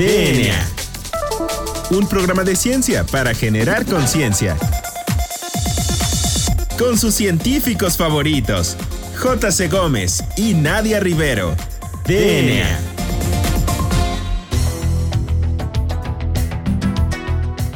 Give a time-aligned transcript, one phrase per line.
[0.00, 0.66] DNA.
[1.90, 4.56] Un programa de ciencia para generar conciencia.
[6.78, 8.78] Con sus científicos favoritos,
[9.18, 9.68] J.C.
[9.68, 11.54] Gómez y Nadia Rivero.
[12.06, 12.80] DNA.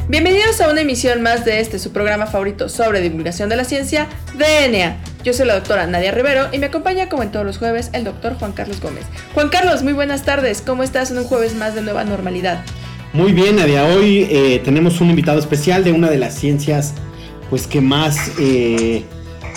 [0.07, 4.07] Bienvenidos a una emisión más de este, su programa favorito sobre divulgación de la ciencia,
[4.33, 4.97] DNA.
[5.25, 8.03] Yo soy la doctora Nadia Rivero y me acompaña como en todos los jueves el
[8.03, 9.05] doctor Juan Carlos Gómez.
[9.33, 10.61] Juan Carlos, muy buenas tardes.
[10.63, 12.63] ¿Cómo estás en un jueves más de nueva normalidad?
[13.11, 13.85] Muy bien, Nadia.
[13.85, 16.93] Hoy eh, tenemos un invitado especial de una de las ciencias,
[17.49, 19.03] pues que más, eh,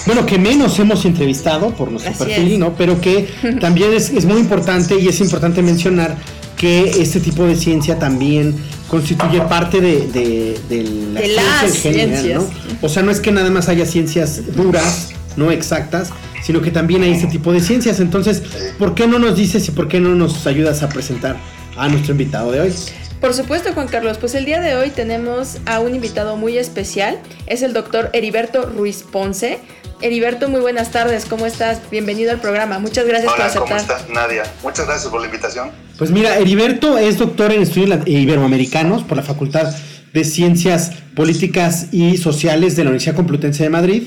[0.06, 2.58] bueno, que menos hemos entrevistado por nuestro Así perfil, es.
[2.58, 2.72] ¿no?
[2.74, 3.28] Pero que
[3.60, 6.16] también es, es muy importante y es importante mencionar
[6.56, 8.56] que este tipo de ciencia también
[8.88, 12.42] constituye parte de, de- de la De ciencia las en general, ciencias.
[12.42, 12.78] ¿no?
[12.80, 15.07] O sea, no es que nada más haya ciencias duras,
[15.38, 16.10] no exactas,
[16.42, 18.00] sino que también hay este tipo de ciencias.
[18.00, 18.42] Entonces,
[18.78, 21.36] ¿por qué no nos dices y por qué no nos ayudas a presentar
[21.76, 22.74] a nuestro invitado de hoy?
[23.20, 27.18] Por supuesto, Juan Carlos, pues el día de hoy tenemos a un invitado muy especial.
[27.46, 29.58] Es el doctor Heriberto Ruiz Ponce.
[30.00, 31.24] Heriberto, muy buenas tardes.
[31.24, 31.80] ¿Cómo estás?
[31.90, 32.78] Bienvenido al programa.
[32.78, 33.98] Muchas gracias Hola, por ¿cómo aceptar.
[33.98, 34.44] estás, Nadia?
[34.62, 35.70] Muchas gracias por la invitación.
[35.98, 39.74] Pues mira, Heriberto es doctor en estudios la- iberoamericanos por la Facultad
[40.12, 44.02] de Ciencias Políticas y Sociales de la Universidad Complutense de Madrid.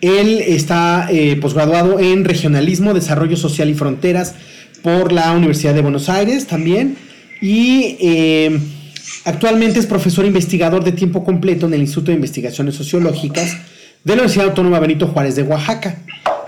[0.00, 4.34] Él está eh, posgraduado en Regionalismo, Desarrollo Social y Fronteras
[4.82, 6.96] por la Universidad de Buenos Aires también.
[7.40, 8.58] Y eh,
[9.24, 13.56] actualmente es profesor investigador de tiempo completo en el Instituto de Investigaciones Sociológicas
[14.04, 15.98] de la Universidad Autónoma Benito Juárez de Oaxaca.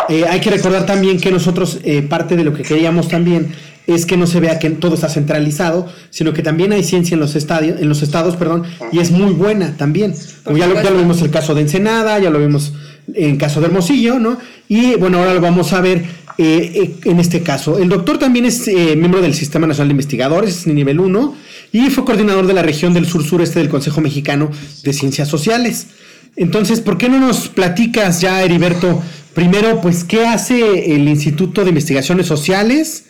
[0.08, 3.52] Eh, hay que recordar también que nosotros, eh, parte de lo que queríamos también
[3.86, 7.20] es que no se vea que todo está centralizado, sino que también hay ciencia en
[7.20, 10.14] los, estadios, en los estados, perdón, y es muy buena también.
[10.44, 12.72] Como ya, lo, ya lo vimos el caso de Ensenada, ya lo vimos
[13.14, 14.38] en caso de Hermosillo, ¿no?
[14.68, 16.04] Y bueno, ahora lo vamos a ver
[16.38, 17.78] eh, eh, en este caso.
[17.78, 21.36] El doctor también es eh, miembro del Sistema Nacional de Investigadores, es nivel 1,
[21.72, 24.50] y fue coordinador de la región del sur-sureste del Consejo Mexicano
[24.82, 25.88] de Ciencias Sociales.
[26.36, 29.02] Entonces, ¿por qué no nos platicas ya, Heriberto?
[29.34, 33.04] Primero, pues, ¿qué hace el Instituto de Investigaciones Sociales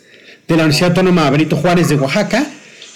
[0.47, 2.45] de la Universidad Autónoma Benito Juárez de Oaxaca?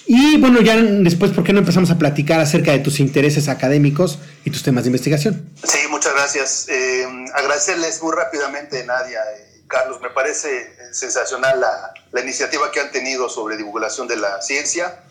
[0.07, 4.19] Y bueno, ya después, ¿por qué no empezamos a platicar acerca de tus intereses académicos
[4.43, 5.49] y tus temas de investigación?
[5.63, 6.67] Sí, muchas gracias.
[6.69, 9.21] Eh, agradecerles muy rápidamente, Nadia
[9.55, 9.99] y Carlos.
[10.01, 15.01] Me parece eh, sensacional la, la iniciativa que han tenido sobre divulgación de la ciencia.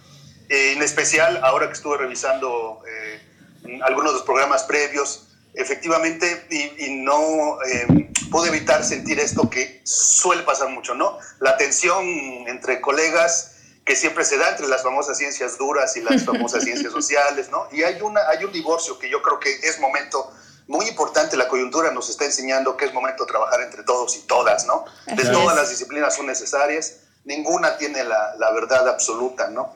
[0.48, 6.84] Eh, en especial, ahora que estuve revisando eh, algunos de los programas previos, efectivamente, y,
[6.84, 8.10] y no eh,
[8.46, 11.18] evitar sentir esto que suele pasar mucho, ¿no?
[11.40, 12.04] La tensión
[12.48, 13.53] entre colegas
[13.84, 17.68] que siempre se da entre las famosas ciencias duras y las famosas ciencias sociales, ¿no?
[17.70, 20.32] Y hay, una, hay un divorcio que yo creo que es momento
[20.66, 24.20] muy importante, la coyuntura nos está enseñando que es momento de trabajar entre todos y
[24.26, 24.86] todas, ¿no?
[25.06, 25.30] De es.
[25.30, 29.74] todas las disciplinas son necesarias, ninguna tiene la, la verdad absoluta, ¿no?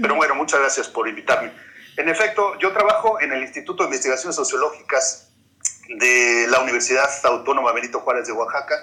[0.00, 1.52] Pero bueno, muchas gracias por invitarme.
[1.96, 5.28] En efecto, yo trabajo en el Instituto de Investigaciones Sociológicas
[5.88, 8.76] de la Universidad Autónoma Benito Juárez de Oaxaca,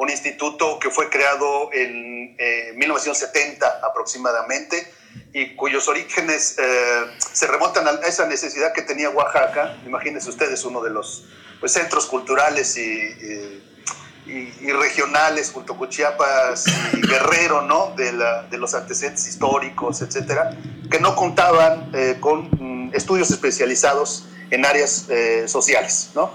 [0.00, 4.90] un instituto que fue creado en eh, 1970 aproximadamente
[5.34, 9.76] y cuyos orígenes eh, se remontan a esa necesidad que tenía Oaxaca.
[9.84, 11.26] Imagínense ustedes uno de los
[11.60, 13.60] pues, centros culturales y,
[14.72, 17.92] regionales junto con Chiapas y Guerrero, ¿no?
[17.94, 20.56] De, los antecedentes históricos, etcétera,
[20.90, 26.32] que no contaban eh, con mm, estudios especializados en áreas eh, sociales, ¿no?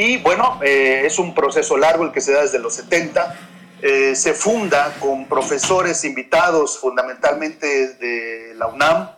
[0.00, 3.36] Y bueno, eh, es un proceso largo el que se da desde los 70.
[3.82, 9.10] Eh, se funda con profesores invitados fundamentalmente de la UNAM,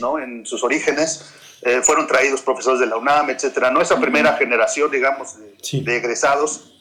[0.00, 0.18] ¿no?
[0.18, 1.32] En sus orígenes.
[1.62, 3.70] Eh, fueron traídos profesores de la UNAM, etcétera.
[3.70, 3.80] ¿no?
[3.80, 5.82] Esa primera generación, digamos, de, Sí.
[5.82, 6.74] de egresados.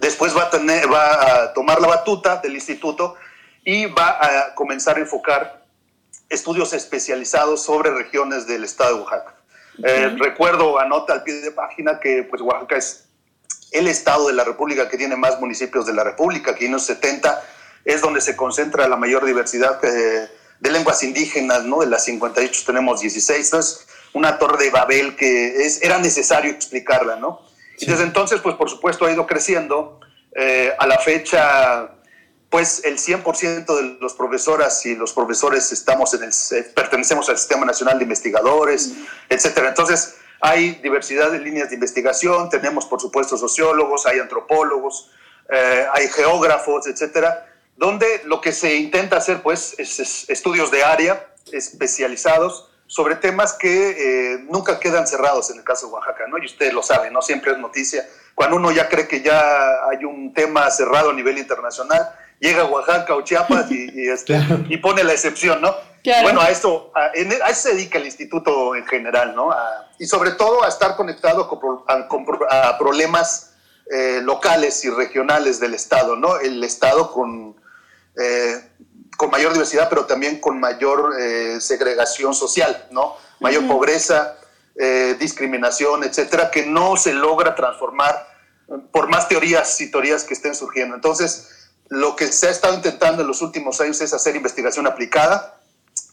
[0.00, 3.14] Después va a, tener, va a tomar la batuta del instituto
[3.62, 5.66] y va a comenzar a enfocar
[6.30, 9.34] estudios especializados sobre regiones del estado de Oaxaca.
[9.82, 13.06] Eh, recuerdo, anota al pie de página que pues, Oaxaca es
[13.72, 16.84] el estado de la República que tiene más municipios de la República, que en los
[16.86, 17.42] 70
[17.84, 21.80] es donde se concentra la mayor diversidad eh, de lenguas indígenas, ¿no?
[21.80, 27.16] De las 58 tenemos 16, entonces una torre de Babel que es, era necesario explicarla,
[27.16, 27.40] ¿no?
[27.78, 30.00] Y desde entonces, pues por supuesto ha ido creciendo.
[30.32, 31.90] Eh, a la fecha,
[32.50, 37.64] pues el 100% de los profesoras y los profesores estamos en el, pertenecemos al Sistema
[37.64, 38.92] Nacional de Investigadores,
[39.28, 39.68] etcétera.
[39.68, 45.12] Entonces, hay diversidad de líneas de investigación, tenemos por supuesto sociólogos, hay antropólogos,
[45.48, 50.82] eh, hay geógrafos, etcétera, donde lo que se intenta hacer pues es, es estudios de
[50.82, 53.90] área especializados sobre temas que
[54.34, 56.38] eh, nunca quedan cerrados en el caso de Oaxaca, ¿no?
[56.38, 57.22] Y ustedes lo saben, ¿no?
[57.22, 58.04] Siempre es noticia.
[58.34, 62.64] Cuando uno ya cree que ya hay un tema cerrado a nivel internacional, llega a
[62.64, 64.64] Oaxaca o Chiapas y, y, este, Claro.
[64.68, 65.74] y pone la excepción, ¿no?
[66.22, 69.54] Bueno, a esto, a, eso se dedica el instituto en general, ¿no?
[69.98, 71.48] y sobre todo a estar conectado
[72.48, 73.52] a, problemas
[73.90, 76.38] eh, locales y regionales del Estado, ¿no?
[76.38, 77.54] El Estado con,
[78.16, 78.62] eh,
[79.18, 83.16] con mayor diversidad, pero también con mayor eh, segregación social, ¿no?
[83.40, 84.36] Mayor pobreza,
[85.18, 88.26] discriminación, etcétera, que no se logra transformar
[88.92, 90.94] por más teorías y teorías que estén surgiendo.
[90.94, 91.59] Entonces,
[91.90, 95.60] lo que se ha estado intentando en los últimos años es hacer investigación aplicada,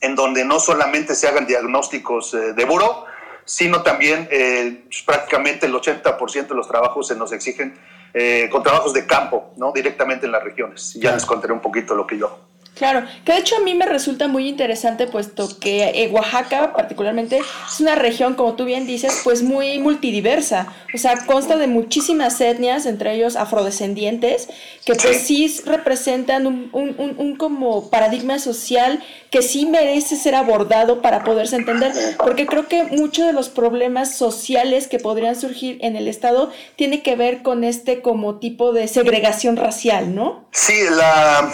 [0.01, 3.05] en donde no solamente se hagan diagnósticos eh, de buró,
[3.45, 7.79] sino también eh, prácticamente el 80% de los trabajos se nos exigen
[8.13, 9.71] eh, con trabajos de campo, ¿no?
[9.71, 10.93] directamente en las regiones.
[10.95, 12.46] Ya les contaré un poquito lo que yo
[12.77, 17.39] Claro, que de hecho a mí me resulta muy interesante puesto que eh, Oaxaca particularmente
[17.39, 20.73] es una región, como tú bien dices, pues muy multidiversa.
[20.93, 24.47] O sea, consta de muchísimas etnias, entre ellos afrodescendientes,
[24.85, 31.01] que pues sí representan un, un, un, como paradigma social que sí merece ser abordado
[31.01, 35.95] para poderse entender, porque creo que muchos de los problemas sociales que podrían surgir en
[35.95, 40.47] el Estado tiene que ver con este como tipo de segregación racial, ¿no?
[40.51, 41.51] Sí, la...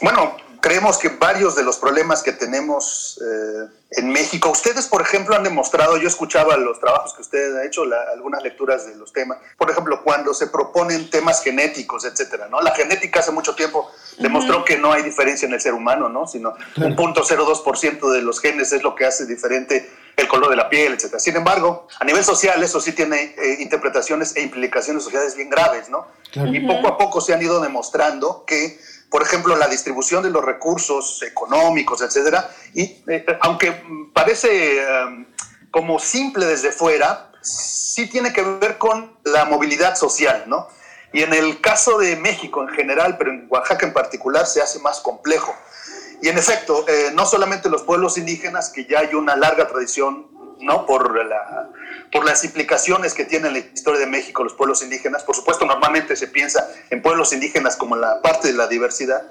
[0.00, 3.68] Bueno, creemos que varios de los problemas que tenemos eh,
[3.98, 7.82] en México, ustedes, por ejemplo, han demostrado, yo escuchaba los trabajos que ustedes han hecho,
[8.10, 12.62] algunas lecturas de los temas, por ejemplo, cuando se proponen temas genéticos, etcétera, ¿no?
[12.62, 16.26] La genética hace mucho tiempo demostró que no hay diferencia en el ser humano, ¿no?
[16.26, 20.56] Sino un punto 0,2% de los genes es lo que hace diferente el color de
[20.56, 21.18] la piel, etcétera.
[21.18, 25.88] Sin embargo, a nivel social eso sí tiene eh, interpretaciones e implicaciones sociales bien graves,
[25.88, 26.06] ¿no?
[26.52, 28.78] Y poco a poco se han ido demostrando que
[29.14, 32.50] por ejemplo, la distribución de los recursos económicos, etcétera.
[32.74, 33.80] Y eh, aunque
[34.12, 35.26] parece em,
[35.70, 40.66] como simple desde fuera, sí tiene que ver con la movilidad social, ¿no?
[41.12, 44.80] Y en el caso de México en general, pero en Oaxaca en particular, se hace
[44.80, 45.54] más complejo.
[46.22, 50.34] Y en efecto, eh, no solamente los pueblos indígenas, que ya hay una larga tradición
[50.60, 50.86] ¿no?
[50.86, 51.70] Por, la,
[52.12, 55.22] por las implicaciones que tienen la historia de México los pueblos indígenas.
[55.22, 59.22] Por supuesto, normalmente se piensa en pueblos indígenas como la parte de la diversidad.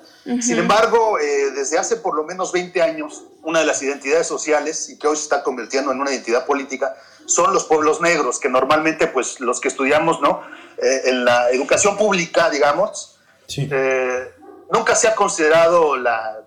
[0.42, 4.90] Sin embargo, eh, desde hace por lo menos 20 años, una de las identidades sociales,
[4.90, 6.96] y que hoy se está convirtiendo en una identidad política,
[7.26, 10.42] son los pueblos negros, que normalmente pues los que estudiamos ¿no?
[10.78, 13.20] Eh, en la educación pública, digamos,
[13.58, 14.32] eh,
[14.74, 16.44] nunca se ha considerado la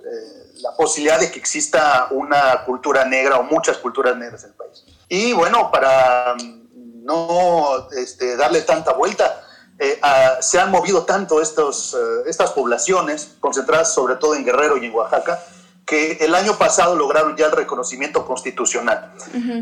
[0.61, 4.85] la posibilidad de que exista una cultura negra o muchas culturas negras en el país.
[5.09, 9.43] Y bueno, para mm, no este, darle tanta vuelta,
[9.79, 10.01] eh,
[10.41, 14.95] se han movido tanto estos, eh, estas poblaciones, concentradas sobre todo en Guerrero y en
[14.95, 15.43] Oaxaca,
[15.85, 19.13] que el año pasado lograron ya el reconocimiento constitucional.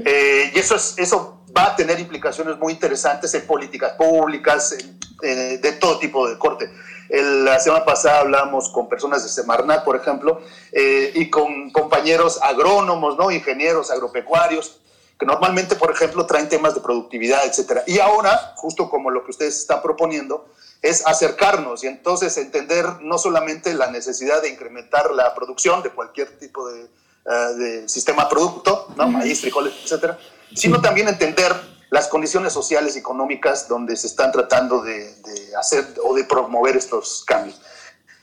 [0.06, 4.74] Eh, y eso, es, eso va a tener implicaciones muy interesantes en políticas públicas,
[5.20, 6.70] de todo tipo de corte
[7.08, 10.40] la semana pasada hablamos con personas de Semarnat, por ejemplo,
[10.72, 13.30] eh, y con compañeros agrónomos, ¿no?
[13.30, 14.80] ingenieros agropecuarios,
[15.18, 17.82] que normalmente, por ejemplo, traen temas de productividad, etc.
[17.86, 20.48] Y ahora, justo como lo que ustedes están proponiendo,
[20.82, 26.38] es acercarnos y entonces entender no solamente la necesidad de incrementar la producción de cualquier
[26.38, 26.86] tipo de,
[27.26, 29.08] eh, sistema producto, ¿no?
[29.08, 30.18] maíz, frijoles, etcétera,
[30.54, 31.54] sino también entender
[31.94, 35.14] las condiciones sociales y económicas donde se están tratando de,
[35.56, 37.60] hacer o de promover estos cambios.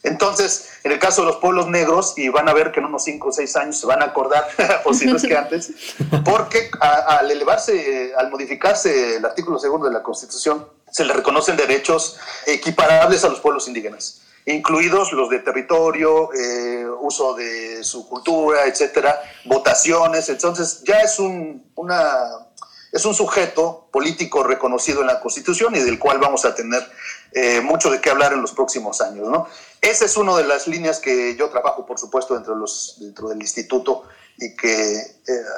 [0.03, 3.05] Entonces, en el caso de los pueblos negros, y van a ver que en unos
[3.05, 4.45] 5 o 6 años se van a acordar,
[4.85, 5.71] o si no es que antes,
[6.25, 12.17] porque al elevarse, al modificarse el artículo segundo de la Constitución, se le reconocen derechos
[12.47, 19.17] equiparables a los pueblos indígenas, incluidos los de territorio, eh, uso de su cultura, etcétera,
[19.45, 20.27] votaciones.
[20.27, 22.50] Entonces, ya es un, una
[22.91, 26.83] es un sujeto político reconocido en la Constitución y del cual vamos a tener
[27.31, 29.27] eh, mucho de qué hablar en los próximos años.
[29.29, 29.47] ¿no?
[29.81, 33.39] Esa es una de las líneas que yo trabajo, por supuesto, dentro, los, dentro del
[33.39, 34.03] instituto
[34.37, 35.03] y que eh,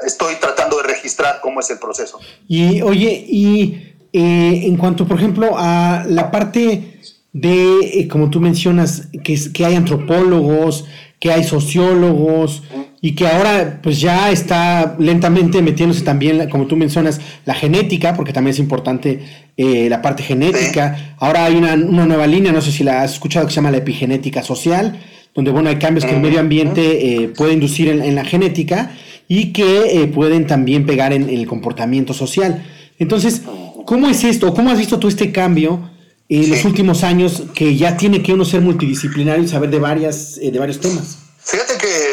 [0.05, 2.19] estoy tratando de registrar cómo es el proceso.
[2.47, 9.07] Y oye, y eh, en cuanto, por ejemplo, a la parte de, como tú mencionas,
[9.23, 10.85] que, que hay antropólogos,
[11.19, 12.63] que hay sociólogos,
[13.05, 18.31] y que ahora pues ya está lentamente metiéndose también, como tú mencionas, la genética, porque
[18.31, 19.19] también es importante
[19.57, 21.15] eh, la parte genética.
[21.19, 23.79] Ahora hay una, nueva línea, no sé si la has escuchado, que se llama la
[23.79, 25.01] epigenética social,
[25.35, 28.93] donde bueno, hay cambios que el medio ambiente eh, puede inducir en, la genética
[29.27, 32.63] y que eh, pueden también pegar en, el comportamiento social.
[32.99, 33.41] Entonces,
[33.85, 34.53] ¿cómo es esto?
[34.53, 35.89] ¿Cómo has visto tú este cambio
[36.29, 40.39] en los últimos años que ya tiene que uno ser multidisciplinario y saber de, varias,
[40.39, 41.17] de varios temas?
[41.45, 42.12] Fíjate que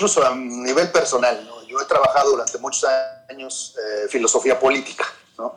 [0.00, 2.88] incluso a nivel personal, yo he trabajado durante muchos
[3.28, 5.04] años eh, filosofía política,
[5.36, 5.54] ¿no?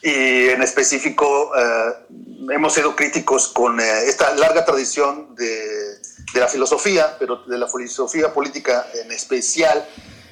[0.00, 5.98] y en específico eh, hemos sido críticos con eh, esta larga tradición de
[6.32, 9.84] de la filosofía, pero de la filosofía política en especial,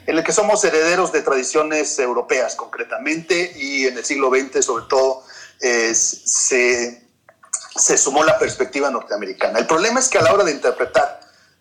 [0.06, 4.84] en el que somos herederos de tradiciones europeas concretamente y en el siglo XX sobre
[4.86, 5.24] todo
[5.58, 7.02] se,
[7.76, 9.58] se, sumó la perspectiva norteamericana.
[9.58, 11.13] El problema es que a la hora de interpretar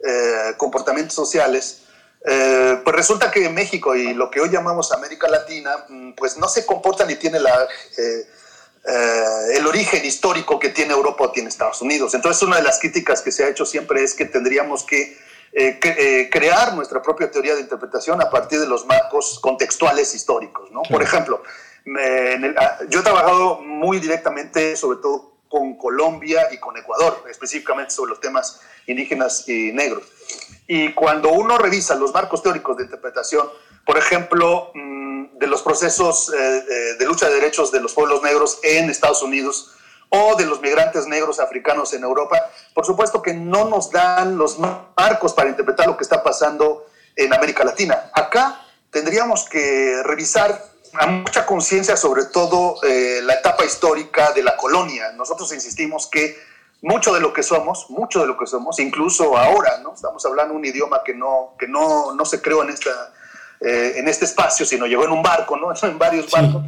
[0.06, 1.84] eh, comportamientos sociales,
[2.26, 6.48] eh, pues resulta que México y lo que hoy llamamos América Latina, mm, pues no
[6.48, 7.68] se comporta ni tiene la,
[7.98, 8.28] eh,
[9.56, 12.14] el origen histórico que tiene Europa o tiene Estados Unidos.
[12.14, 15.18] Entonces una de las críticas que se ha hecho siempre es que tendríamos que
[16.32, 20.72] crear nuestra propia teoría de interpretación a partir de los marcos contextuales históricos.
[20.72, 20.82] ¿no?
[20.82, 21.44] Por ejemplo,
[21.86, 28.10] Ah, yo he trabajado muy directamente, sobre todo con Colombia y con Ecuador, específicamente sobre
[28.10, 30.04] los temas indígenas y negros.
[30.66, 33.48] Y cuando uno revisa los marcos teóricos de interpretación,
[33.86, 38.24] por ejemplo, mm, de los procesos eh, eh, de lucha de derechos de los pueblos
[38.24, 39.76] negros en Estados Unidos
[40.10, 44.58] o de los migrantes negros africanos en Europa, por supuesto que no nos dan los
[44.58, 48.10] marcos para interpretar lo que está pasando en América Latina.
[48.12, 54.56] Acá tendríamos que revisar a mucha conciencia sobre todo eh, la etapa histórica de la
[54.56, 55.12] colonia.
[55.14, 56.38] Nosotros insistimos que
[56.82, 59.94] mucho de lo que somos, mucho de lo que somos, incluso ahora, ¿no?
[59.94, 63.14] Estamos hablando un idioma que no, que no, no se creó en, esta,
[63.62, 65.74] eh, en este espacio, sino llegó en un barco, ¿no?
[65.88, 66.64] En varios barcos.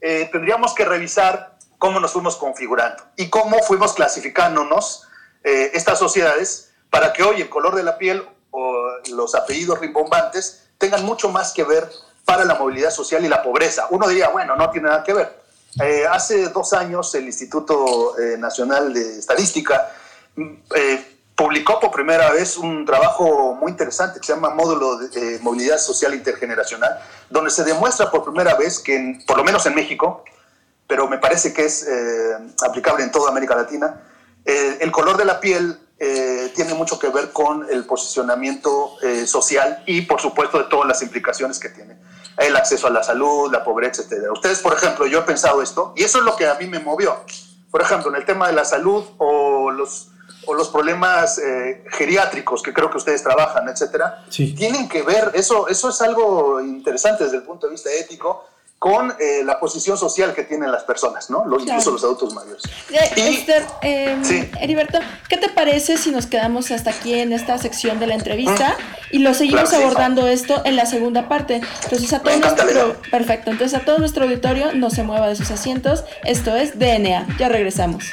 [0.00, 5.02] Eh, tendríamos que revisar cómo nos fuimos configurando y cómo fuimos clasificándonos
[5.44, 11.04] estas sociedades para que hoy el color de la piel o los apellidos rimbombantes tengan
[11.04, 11.88] mucho más que ver
[12.26, 13.86] para la movilidad social y la pobreza.
[13.90, 15.40] Uno diría, bueno, no tiene nada que ver.
[15.80, 19.88] Eh, hace dos años el Instituto eh, Nacional de Estadística
[20.34, 25.38] mm, eh, publicó por primera vez un trabajo muy interesante que se llama Módulo de
[25.40, 26.98] Movilidad Social Intergeneracional,
[27.30, 30.24] donde se demuestra por primera vez que, por lo menos en México,
[30.88, 31.86] pero me parece que es
[32.66, 34.00] aplicable en toda América Latina,
[34.46, 39.82] el color de la piel eh, tiene mucho que ver con el posicionamiento eh, social
[39.86, 41.96] y, por supuesto, de todas las implicaciones que tiene.
[42.38, 44.30] El acceso a la salud, la pobreza, etc.
[44.32, 46.78] Ustedes, por ejemplo, yo he pensado esto, y eso es lo que a mí me
[46.78, 47.16] movió.
[47.70, 50.08] Por ejemplo, en el tema de la salud o los,
[50.46, 55.68] o los problemas eh, geriátricos que creo que ustedes trabajan, etcétera, tienen que ver, eso,
[55.68, 58.44] eso es algo interesante desde el punto de vista ético,
[58.86, 61.44] con eh, la posición social que tienen las personas, ¿no?
[61.58, 62.62] Incluso los adultos mayores.
[63.16, 64.22] Esther, em,
[64.60, 68.76] Heriberto, ¿qué te parece si nos quedamos hasta aquí en esta sección de la entrevista
[69.10, 71.62] y lo seguimos abordando esto en la segunda parte?
[71.82, 75.50] Entonces a todo nuestro perfecto, entonces a todo nuestro auditorio no se mueva de sus
[75.50, 76.04] asientos.
[76.22, 77.26] Esto es DNA.
[77.40, 78.04] Ya regresamos.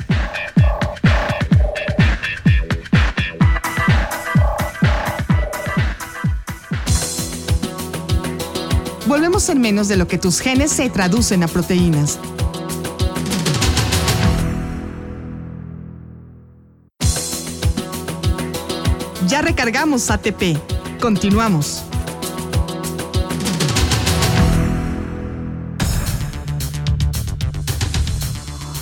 [9.13, 12.17] Volvemos en menos de lo que tus genes se traducen a proteínas.
[19.27, 20.57] Ya recargamos ATP.
[20.99, 21.83] Continuamos.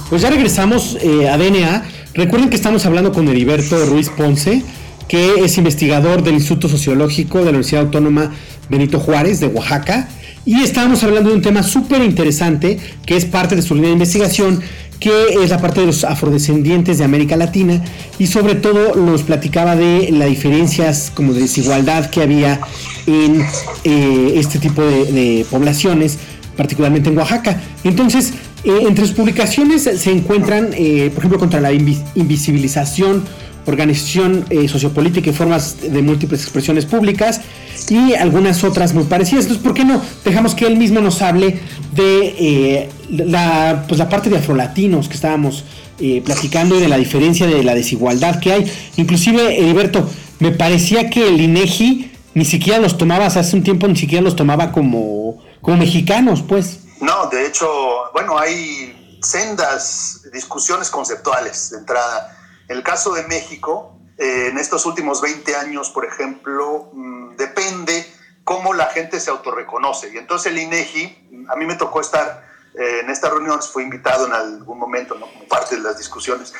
[0.09, 1.83] Pues ya regresamos eh, a DNA.
[2.13, 4.63] Recuerden que estamos hablando con Heriberto Ruiz Ponce,
[5.09, 8.31] que es investigador del Instituto Sociológico de la Universidad Autónoma
[8.69, 10.07] Benito Juárez de Oaxaca
[10.45, 13.93] y estábamos hablando de un tema súper interesante que es parte de su línea de
[13.93, 14.61] investigación,
[14.99, 17.81] que es la parte de los afrodescendientes de América Latina
[18.19, 22.59] y sobre todo nos platicaba de las diferencias como de desigualdad que había
[23.07, 23.41] en
[23.83, 26.19] eh, este tipo de, poblaciones,
[26.55, 27.59] particularmente en Oaxaca.
[27.83, 28.33] Entonces,
[28.63, 33.23] eh, entre sus publicaciones se encuentran, eh, por ejemplo, contra la invisibilización
[33.65, 37.41] organización eh, sociopolítica y formas de múltiples expresiones públicas
[37.89, 39.45] y algunas otras muy parecidas.
[39.45, 41.59] Entonces, ¿por qué no dejamos que él mismo nos hable
[41.93, 45.65] de eh, la, pues la parte de afrolatinos que estábamos
[45.99, 48.71] eh, platicando y de la diferencia de la desigualdad que hay?
[48.97, 53.95] Inclusive, Heriberto, me parecía que el INEGI ni siquiera los tomaba, hace un tiempo ni
[53.95, 56.79] siquiera los tomaba como, como mexicanos, pues.
[57.01, 57.67] No, de hecho,
[58.13, 62.37] bueno, hay sendas discusiones conceptuales de entrada
[62.71, 68.05] el caso de México, eh, en estos últimos 20 años, por ejemplo, mm, depende
[68.43, 70.11] cómo la gente se autorreconoce.
[70.13, 74.27] Y entonces el INEGI, a mí me tocó estar eh, en esta reunión, fui invitado
[74.27, 75.27] en algún momento, ¿no?
[75.27, 76.53] como parte de las discusiones,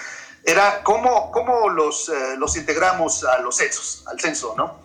[0.44, 4.82] era cómo, cómo los, eh, los integramos a los censos, al censo, ¿no?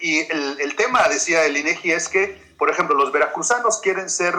[0.00, 4.34] y el, el, tema, decía el INEGI, es que, por ejemplo, los veracruzanos quieren ser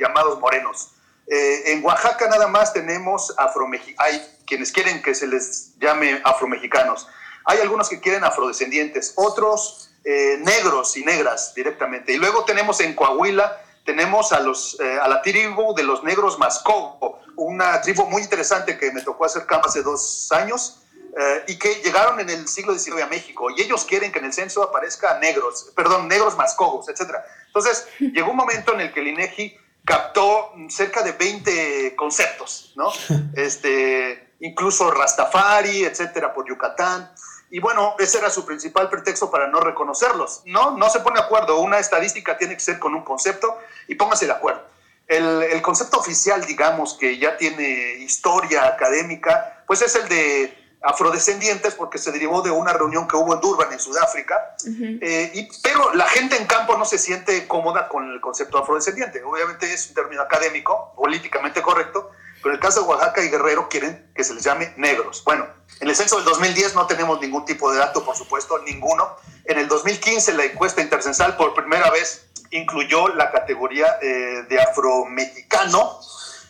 [0.00, 0.95] llamados morenos.
[1.28, 7.08] En Oaxaca nada más tenemos afromexicanos, quienes quieren que se les llame afromexicanos.
[7.44, 12.12] Hay algunos que quieren afrodescendientes, otros eh, negros y negras directamente.
[12.12, 16.38] Y luego tenemos en Coahuila, tenemos a, los, eh, a la tribu de los negros
[16.38, 20.82] Mascobo, una tribu muy interesante que me tocó hacer campo hace dos años,
[21.18, 24.26] eh, y que llegaron en el siglo XIX a México y ellos quieren que en
[24.26, 27.16] el censo aparezca negros, perdón, negros mascogos, etc.
[27.46, 32.92] Entonces, llegó un momento en el que el INEGI captó cerca de 20 conceptos, ¿no?
[33.34, 37.10] Este, incluso Rastafari, etcétera, por Yucatán.
[37.50, 40.42] Y bueno, ese era su principal pretexto para no reconocerlos.
[40.44, 41.60] No, no se pone de acuerdo.
[41.60, 44.62] Una estadística tiene que ser con un concepto y póngase de acuerdo.
[45.06, 51.74] El, el, concepto oficial, digamos, que ya tiene historia académica, pues es el de afrodescendientes,
[51.74, 54.56] porque se derivó de una reunión que hubo en Durban, en Sudáfrica,
[55.00, 59.22] eh, y, pero la gente en campo no se siente cómoda con el concepto afrodescendiente.
[59.24, 63.68] Obviamente es un término académico, políticamente correcto, pero en el caso de Oaxaca y Guerrero
[63.68, 65.24] quieren que se les llame negros.
[65.24, 65.46] Bueno,
[65.80, 69.16] en el censo del 2010 no tenemos ningún tipo de dato, por supuesto, ninguno.
[69.44, 75.98] En el 2015 la encuesta intercensal por primera vez incluyó la categoría eh, de afromexicano,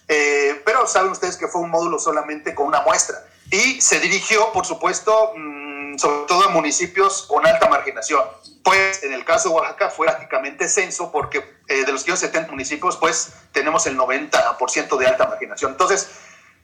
[0.09, 4.53] eh, pero saben ustedes que fue un módulo solamente con una muestra y se dirigió,
[4.53, 8.23] por supuesto, mm, sobre todo a municipios con alta marginación.
[8.63, 12.97] Pues en el caso de Oaxaca fue prácticamente censo porque eh, de los 70 municipios,
[12.97, 15.73] pues tenemos el 90% de alta marginación.
[15.73, 16.11] Entonces,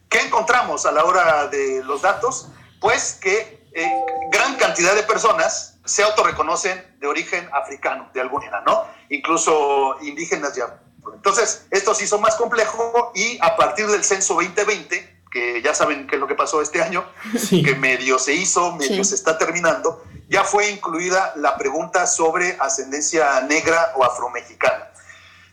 [0.09, 2.49] ¿qué encontramos a la hora de los datos?
[2.81, 8.85] Pues que eh, gran cantidad de personas se autorreconocen de origen africano, de alguna ¿no?
[9.09, 10.81] Incluso indígenas ya.
[11.15, 16.07] Entonces, esto se hizo más complejo y a partir del censo 2020, que ya saben
[16.07, 17.05] qué es lo que pasó este año,
[17.51, 23.41] que medio se hizo, medio se está terminando, ya fue incluida la pregunta sobre ascendencia
[23.43, 24.89] negra o afromexicana.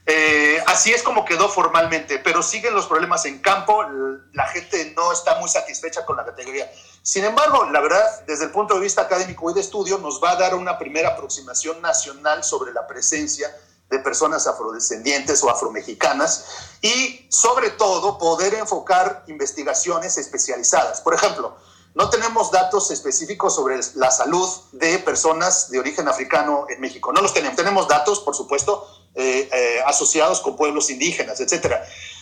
[0.05, 3.85] Eh, así es como quedó formalmente, pero siguen los problemas en campo,
[4.33, 6.69] la gente no está muy satisfecha con la categoría.
[7.03, 10.31] Sin embargo, la verdad, desde el punto de vista académico y de estudio, nos va
[10.31, 13.55] a dar una primera aproximación nacional sobre la presencia
[13.89, 16.45] de personas afrodescendientes o afromexicanas
[16.81, 21.01] y sobre todo poder enfocar investigaciones especializadas.
[21.01, 21.55] Por ejemplo,
[21.95, 27.11] no tenemos datos específicos sobre la salud de personas de origen africano en México.
[27.11, 27.57] No los tenemos.
[27.57, 31.77] Tenemos datos, por supuesto, eh, eh, asociados con pueblos indígenas, etc.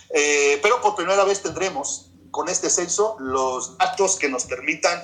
[0.09, 5.03] Eh, pero por primera vez tendremos con este censo los datos que nos permitan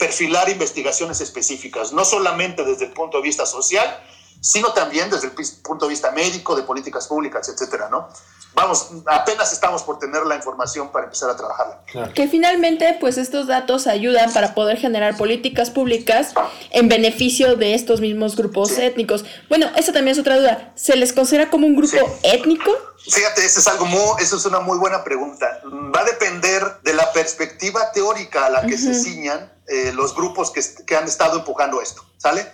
[0.00, 4.04] perfilar investigaciones específicas, no solamente desde el punto de vista social,
[4.44, 8.10] sino también desde el punto de vista médico, de políticas públicas, etcétera, ¿no?
[8.52, 12.12] Vamos, apenas estamos por tener la información para empezar a trabajarla.
[12.12, 16.34] Que finalmente, pues estos datos ayudan para poder generar políticas públicas
[16.70, 19.24] en beneficio de estos mismos grupos étnicos.
[19.48, 20.72] Bueno, esa también es otra duda.
[20.76, 22.70] ¿Se les considera como un grupo étnico?
[23.02, 25.62] Fíjate, eso es algo muy, eso es una muy buena pregunta.
[25.64, 30.50] Va a depender de la perspectiva teórica a la que se ciñan eh, los grupos
[30.50, 32.46] que, que han estado empujando esto, ¿sale?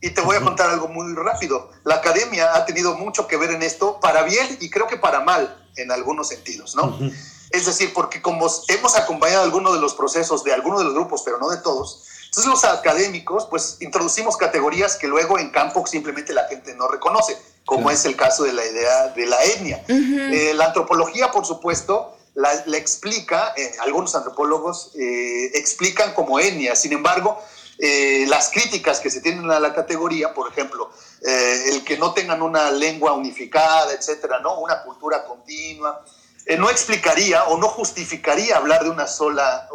[0.00, 1.70] Y te voy a contar algo muy rápido.
[1.84, 5.20] La academia ha tenido mucho que ver en esto, para bien y creo que para
[5.20, 6.98] mal en algunos sentidos, ¿no?
[7.50, 11.22] Es decir, porque como hemos acompañado algunos de los procesos de algunos de los grupos,
[11.24, 16.32] pero no de todos, entonces los académicos, pues introducimos categorías que luego en campo simplemente
[16.32, 19.84] la gente no reconoce, como es el caso de la idea de la etnia.
[19.88, 26.92] Eh, la antropología, por supuesto, la, explica, eh, algunos antropólogos eh, explican como etnia, sin
[26.92, 27.42] embargo,
[27.82, 30.90] eh, las críticas que se tienen a la categoría, por ejemplo,
[31.22, 34.58] eh, el que no tengan una lengua unificada, etcétera, ¿no?
[34.60, 36.04] Una cultura continua,
[36.44, 39.66] eh, no explicaría o no justificaría hablar de una sola,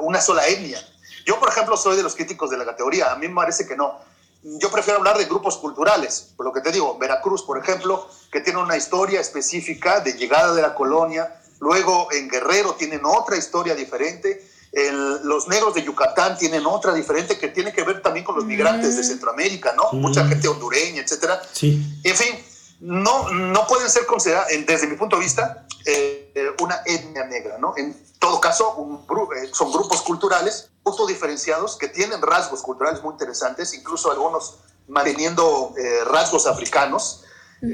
[0.00, 0.80] una sola etnia.
[1.26, 3.76] Yo, por ejemplo, soy de los críticos de la categoría, a mí me parece que
[3.76, 3.98] no.
[4.42, 8.40] Yo prefiero hablar de grupos culturales, por lo que te digo, Veracruz, por ejemplo, que
[8.40, 13.74] tiene una historia específica de llegada de la colonia, luego en Guerrero tienen otra historia
[13.74, 18.44] diferente, los negros de Yucatán tienen otra diferente que tiene que ver también con los
[18.44, 19.06] migrantes de mm.
[19.06, 19.90] Centroamérica, ¿no?
[19.92, 21.42] Mucha gente hondureña, etcétera.
[21.52, 22.00] Sí.
[22.04, 22.38] En fin,
[22.80, 27.74] no, no pueden ser consideradas, desde mi punto de vista, eh, una etnia negra, ¿no?
[27.76, 29.04] En todo caso, un,
[29.36, 36.04] eh, son grupos culturales autodiferenciados que tienen rasgos culturales muy interesantes, incluso algunos manteniendo eh,
[36.04, 37.24] rasgos africanos,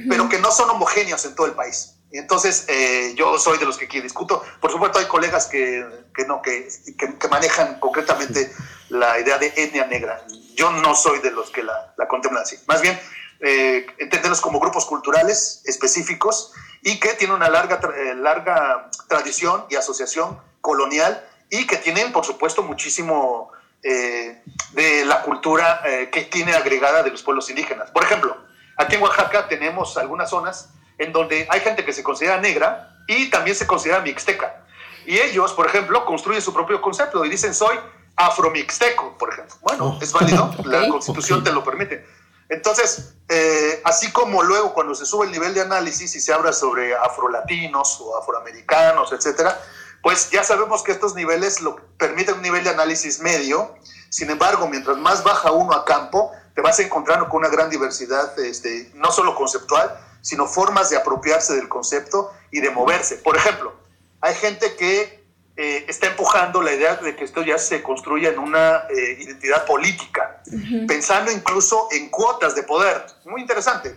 [0.08, 1.95] pero que no son homogéneos en todo el país.
[2.12, 4.42] Entonces, eh, yo soy de los que aquí discuto.
[4.60, 8.52] Por supuesto, hay colegas que, que no, que, que, manejan concretamente
[8.88, 10.24] la idea de etnia negra.
[10.54, 12.56] Yo no soy de los que la, la contemplan así.
[12.66, 12.98] Más bien,
[13.40, 19.76] eh, entenderlos como grupos culturales específicos y que tienen una larga, eh, larga tradición y
[19.76, 23.50] asociación colonial y que tienen, por supuesto, muchísimo
[23.82, 24.42] eh,
[24.72, 27.90] de la cultura que tiene agregada de los pueblos indígenas.
[27.90, 28.36] Por ejemplo,
[28.76, 33.30] aquí en Oaxaca tenemos algunas zonas en donde hay gente que se considera negra y
[33.30, 34.64] también se considera mixteca.
[35.04, 37.78] Y ellos, por ejemplo, construyen su propio concepto y dicen soy
[38.16, 39.54] afromixteco, por ejemplo.
[39.60, 40.02] Bueno, oh.
[40.02, 42.04] es válido, la constitución te lo permite.
[42.48, 46.52] Entonces, eh, así como luego cuando se sube el nivel de análisis y se habla
[46.52, 49.60] sobre afrolatinos o afroamericanos, etcétera,
[50.02, 53.74] pues ya sabemos que estos niveles lo permiten un nivel de análisis medio.
[54.08, 58.38] Sin embargo, mientras más baja uno a campo, te vas encontrando con una gran diversidad,
[58.38, 63.14] este, no solo conceptual, sino formas de apropiarse del concepto y de moverse.
[63.18, 63.72] Por ejemplo,
[64.20, 65.24] hay gente que
[65.56, 69.64] eh, está empujando la idea de que esto ya se construya en una eh, identidad
[69.66, 70.42] política,
[70.88, 73.06] pensando incluso en cuotas de poder.
[73.24, 73.94] Muy interesante.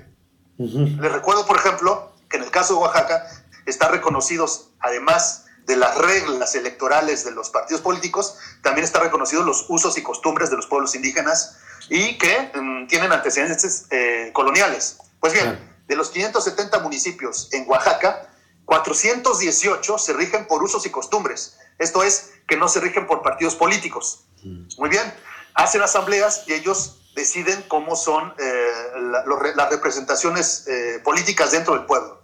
[0.59, 3.25] Les recuerdo, por ejemplo, que en el caso de Oaxaca
[3.65, 9.65] están reconocidos, además de las reglas electorales de los partidos políticos, también están reconocidos los
[9.67, 11.57] usos y costumbres de los pueblos indígenas
[11.89, 14.99] y que mm, tienen antecedentes eh, coloniales.
[15.19, 18.29] Pues bien, de los 570 municipios en Oaxaca,
[18.65, 21.57] 418 se rigen por usos y costumbres.
[21.79, 24.25] Esto es, que no se rigen por partidos políticos.
[24.43, 25.11] Muy bien,
[25.55, 28.71] hacen asambleas y ellos deciden cómo son eh,
[29.55, 32.21] las representaciones eh, políticas dentro del pueblo.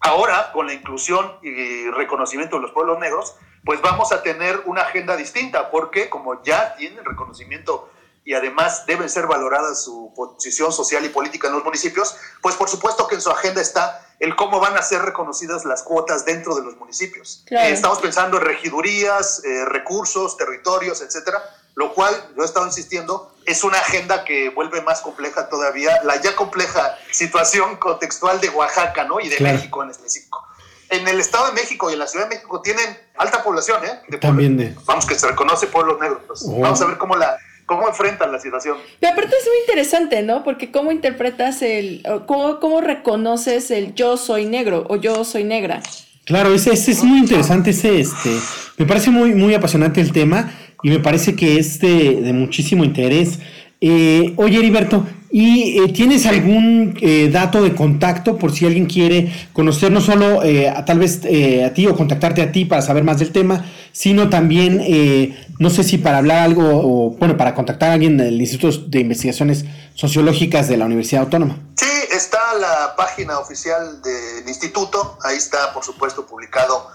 [0.00, 4.82] Ahora, con la inclusión y reconocimiento de los pueblos negros, pues vamos a tener una
[4.82, 7.90] agenda distinta, porque como ya tienen reconocimiento
[8.28, 12.68] y además deben ser valoradas su posición social y política en los municipios, pues por
[12.68, 16.54] supuesto que en su agenda está el cómo van a ser reconocidas las cuotas dentro
[16.54, 17.42] de los municipios.
[17.48, 21.42] Eh, estamos pensando en regidurías, eh, recursos, territorios, etcétera,
[21.74, 26.20] lo cual, yo he estado insistiendo, es una agenda que vuelve más compleja todavía la
[26.20, 29.20] ya compleja situación contextual de Oaxaca, ¿no?
[29.20, 30.44] Y de México en específico.
[30.90, 34.18] En el Estado de México y en la Ciudad de México tienen alta población, ¿eh?
[34.18, 34.76] También de...
[34.84, 36.44] Vamos, que se reconoce pueblos negros.
[36.46, 36.60] Oh.
[36.60, 37.38] Vamos a ver cómo la
[37.68, 38.78] cómo enfrentan la situación.
[38.98, 40.42] Pero aparte es muy interesante, ¿no?
[40.42, 45.82] Porque cómo interpretas el, cómo, cómo reconoces el yo soy negro o yo soy negra.
[46.24, 48.30] Claro, ese, es muy interesante, ese, este,
[48.78, 50.50] me parece muy, muy apasionante el tema
[50.82, 53.38] y me parece que es de, muchísimo interés.
[53.80, 59.48] Eh, oye, Heriberto, ¿Y eh, tienes algún eh, dato de contacto por si alguien quiere
[59.52, 61.20] conocer no solo eh, tal vez
[61.64, 65.82] a ti o contactarte a ti para saber más del tema, sino también, no sé
[65.84, 69.64] si para hablar algo o, bueno, para contactar a alguien del Instituto de Investigaciones
[69.94, 71.58] Sociológicas de la Universidad Autónoma?
[71.76, 76.88] Sí, está la página oficial del instituto, ahí está, por supuesto, publicado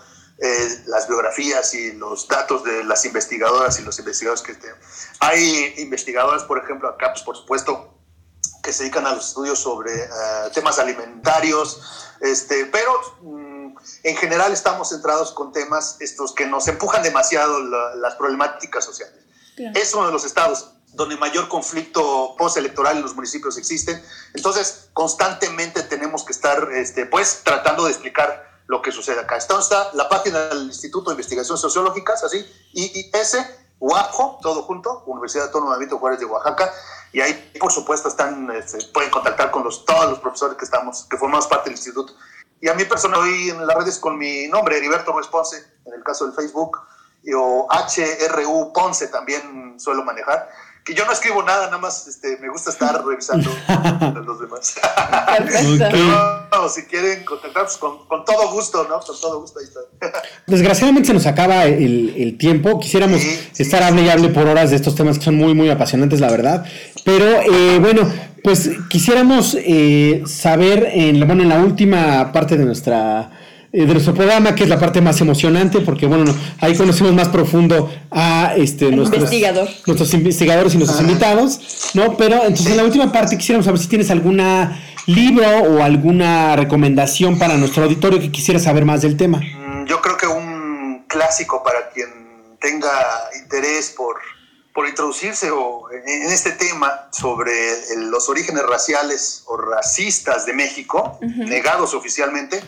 [0.87, 4.73] las biografías y los datos de las investigadoras y los investigadores que estén.
[5.19, 7.93] Hay investigadoras, por ejemplo, acá, pues, por supuesto,
[8.63, 10.09] que se dedican a los estudios sobre eh,
[10.53, 11.81] temas alimentarios,
[12.21, 18.15] este, pero mm, en general estamos centrados con temas estos que nos empujan demasiado las
[18.15, 19.19] problemáticas sociales.
[19.75, 24.01] Es uno de los estados donde mayor conflicto postelectoral en los municipios existe.
[24.33, 29.37] Entonces, constantemente tenemos que estar este, pues, tratando de explicar lo que sucede acá.
[29.37, 33.37] Entonces está la página del Instituto de Investigaciones Sociológicas, así, IIS,
[33.83, 36.71] UAPJO, todo junto, Universidad Autónoma de Benito Juárez de Oaxaca,
[37.11, 41.05] y ahí, por supuesto, están, este, pueden contactar con los, todos los profesores que estamos,
[41.09, 42.13] que formamos parte del instituto.
[42.61, 46.01] Y a mí personal, hoy en las redes con mi nombre, Heriberto Response, en el
[46.01, 46.79] caso del Facebook,
[47.35, 50.49] o HRU Ponce también suelo manejar
[50.83, 53.49] que yo no escribo nada, nada más este, me gusta estar revisando
[54.25, 54.75] los demás.
[55.79, 58.99] Pero, si quieren contactarnos pues, con, todo gusto, ¿no?
[58.99, 60.21] Con todo gusto, ahí está.
[60.47, 62.79] Desgraciadamente se nos acaba el, tiempo.
[62.79, 63.21] Quisiéramos
[63.57, 66.19] estar sí, hable y hable por horas de estos temas que son muy, muy apasionantes,
[66.19, 66.65] la verdad.
[67.05, 68.11] Pero eh, bueno,
[68.43, 73.31] pues quisiéramos eh, saber, en, bueno, en la última parte de nuestra
[73.79, 77.91] de nuestro programa, que es la parte más emocionante, porque bueno, ahí conocemos más profundo
[78.11, 79.31] a este, nuestros,
[79.87, 82.15] nuestros investigadores y nuestros invitados, ¿no?
[82.15, 87.39] Pero entonces en la última parte quisiéramos saber si tienes alguna libro o alguna recomendación
[87.39, 89.39] para nuestro auditorio que quisiera saber más del tema.
[89.39, 92.91] Mm, yo creo que un clásico para quien tenga
[93.41, 94.17] interés por,
[94.71, 97.53] por introducirse o en este tema sobre
[97.97, 102.61] los orígenes raciales o racistas de México, negados oficialmente,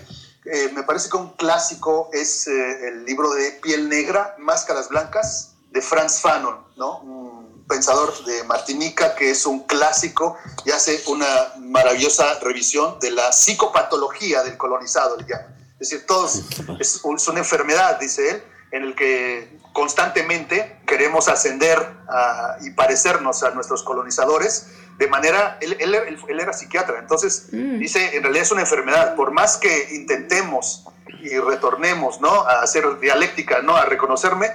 [0.46, 5.56] eh, me parece que un clásico es eh, el libro de Piel Negra, Máscaras Blancas,
[5.72, 7.00] de Franz Fanon, ¿no?
[7.00, 11.26] un pensador de Martinica que es un clásico y hace una
[11.60, 16.44] maravillosa revisión de la psicopatología del colonizado, Es decir, todos,
[16.80, 21.78] es, una enfermedad, dice él, en el que constantemente queremos ascender
[22.62, 27.80] y parecernos a nuestros colonizadores, de manera, él, él, él era psiquiatra, entonces mm.
[27.80, 30.86] dice, en realidad es una enfermedad, por más que intentemos
[31.20, 32.30] y retornemos, ¿no?
[32.30, 33.76] A hacer dialéctica, ¿no?
[33.76, 34.50] A reconocerme,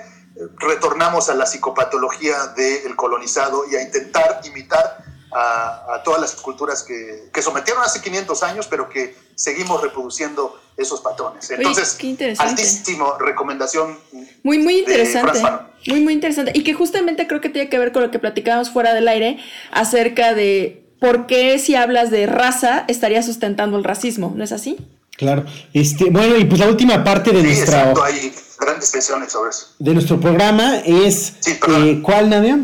[0.57, 7.29] retornamos a la psicopatología del colonizado y a intentar imitar a, todas las culturas que,
[7.31, 11.51] que, sometieron hace 500 años, pero que seguimos reproduciendo esos patrones.
[11.51, 11.99] Entonces,
[12.39, 13.99] altísimo recomendación.
[14.43, 15.41] Muy, muy interesante.
[15.87, 16.53] Muy, muy interesante.
[16.55, 19.39] Y que justamente creo que tiene que ver con lo que platicábamos fuera del aire
[19.73, 24.77] acerca de por qué si hablas de raza estaría sustentando el racismo, ¿no es así?
[25.17, 25.45] Claro.
[25.73, 29.51] Este, bueno, y pues la última parte de Sí, nuestra exacto, hay grandes tensiones sobre
[29.51, 29.75] eso.
[29.79, 32.59] de nuestro programa es Sí, eh, ¿cuál, Nadia?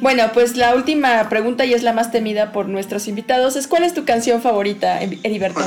[0.00, 3.84] Bueno, pues la última pregunta y es la más temida por nuestros invitados es ¿cuál
[3.84, 5.60] es tu canción favorita, Heriberto?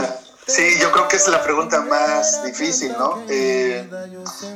[0.46, 3.24] Sí, yo creo que es la pregunta más difícil, ¿no?
[3.30, 3.90] Eh,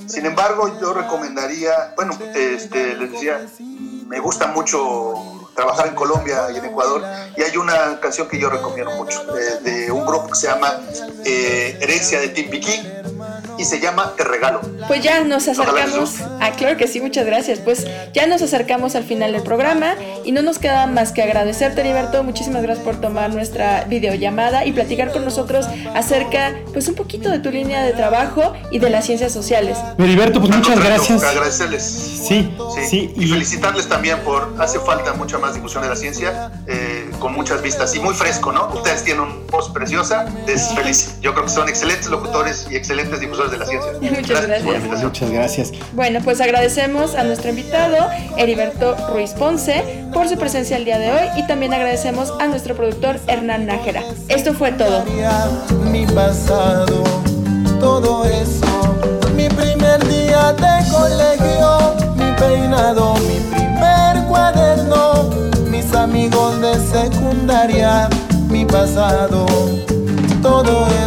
[0.08, 3.46] sin embargo, yo recomendaría, bueno, este, les decía,
[4.08, 7.04] me gusta mucho trabajar en Colombia y en Ecuador,
[7.36, 10.80] y hay una canción que yo recomiendo mucho, de, de un grupo que se llama
[11.26, 12.80] eh, Herencia de Timbiquí,
[13.58, 14.62] y se llama Te Regalo.
[14.88, 16.16] Pues ya nos acercamos.
[16.40, 17.60] Ah, claro que sí, muchas gracias.
[17.60, 21.82] Pues ya nos acercamos al final del programa y no nos queda más que agradecerte,
[21.82, 22.24] Heriberto.
[22.24, 27.40] Muchísimas gracias por tomar nuestra videollamada y platicar con nosotros acerca, pues un poquito de
[27.40, 29.78] tu línea de trabajo y de las ciencias sociales.
[29.98, 31.24] Heriberto, pues muchas gracias.
[31.24, 31.84] Agradecerles.
[31.84, 36.52] Sí, Sí, sí, y, felicitarles también por hace falta mucha más difusión de la ciencia
[36.68, 38.68] eh, con muchas vistas y muy fresco, ¿no?
[38.70, 41.16] Ustedes tienen una voz preciosa, es feliz.
[41.22, 43.92] Yo creo que son excelentes locutores y excelentes difusores de la ciencia.
[44.02, 44.76] Muchas gracias.
[44.76, 45.08] invitación.
[45.08, 45.72] Muchas gracias.
[45.94, 49.84] Bueno, pues agradecemos a nuestro invitado, Heriberto Ruiz Ponce,
[50.14, 54.04] por su presencia el día de hoy y también agradecemos a nuestro productor Hernán Nájera.
[54.30, 55.04] Esto fue todo.
[55.92, 57.04] mi pasado,
[57.80, 58.96] todo eso,
[59.36, 65.30] mi primer día de colegio, mi peinado, mi primer cuaderno,
[65.70, 68.10] mis amigos de secundaria,
[68.50, 69.46] mi pasado,
[70.42, 71.07] todo eso.